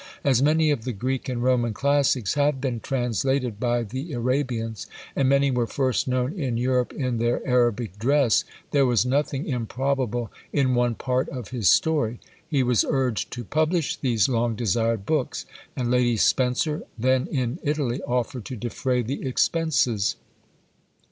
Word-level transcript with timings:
As 0.23 0.41
many 0.41 0.71
of 0.71 0.83
the 0.83 0.93
Greek 0.93 1.29
and 1.29 1.43
Roman 1.43 1.75
classics 1.75 2.33
have 2.33 2.59
been 2.59 2.79
translated 2.79 3.59
by 3.59 3.83
the 3.83 4.13
Arabians, 4.13 4.87
and 5.15 5.29
many 5.29 5.51
were 5.51 5.67
first 5.67 6.07
known 6.07 6.33
in 6.33 6.57
Europe 6.57 6.91
in 6.91 7.17
their 7.19 7.47
Arabic 7.47 7.99
dress, 7.99 8.43
there 8.71 8.87
was 8.87 9.05
nothing 9.05 9.47
improbable 9.47 10.31
in 10.51 10.73
one 10.73 10.95
part 10.95 11.29
of 11.29 11.49
his 11.49 11.69
story. 11.69 12.19
He 12.49 12.63
was 12.63 12.83
urged 12.89 13.29
to 13.33 13.43
publish 13.45 13.95
these 13.95 14.27
long 14.27 14.55
desired 14.55 15.05
books; 15.05 15.45
and 15.75 15.91
Lady 15.91 16.17
Spencer, 16.17 16.81
then 16.97 17.27
in 17.27 17.59
Italy, 17.61 18.01
offered 18.07 18.45
to 18.45 18.55
defray 18.55 19.03
the 19.03 19.23
expenses. 19.27 20.15